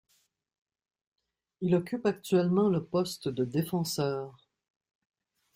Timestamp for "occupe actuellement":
1.75-2.69